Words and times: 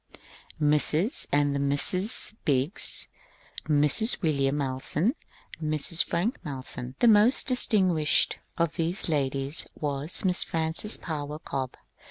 Mrs. 0.59 1.27
and 1.31 1.53
the 1.53 1.59
Misses 1.59 2.33
Biggs, 2.43 3.07
Mrs. 3.65 4.19
William 4.23 4.57
Malleson, 4.57 5.13
Mrs. 5.61 6.03
Frank 6.03 6.43
Malleson. 6.43 6.95
The 6.97 7.07
most 7.07 7.45
distinguished 7.45 8.39
of 8.57 8.77
these 8.77 9.07
ladies 9.09 9.67
was 9.79 10.25
Miss 10.25 10.41
Frances 10.43 10.97
Power 10.97 11.37
Cobbe. 11.37 11.77